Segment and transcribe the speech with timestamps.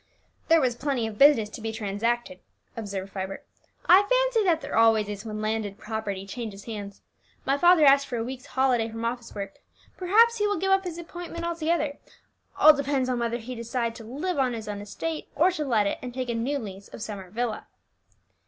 [0.47, 2.39] "There was plenty of business to be transacted,"
[2.75, 3.45] observed Vibert;
[3.85, 7.03] "I fancy that there always is when landed property changes hands.
[7.45, 9.59] My father asked for a week's holiday from office work.
[9.97, 11.99] Perhaps he will give up his appointment altogether;
[12.57, 15.85] all depends on whether he decide to live on his own estate, or to let
[15.85, 17.67] it and take a new lease of Summer Villa."